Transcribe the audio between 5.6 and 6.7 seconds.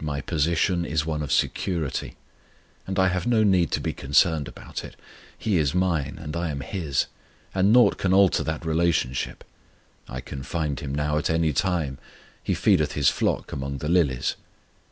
mine, and I am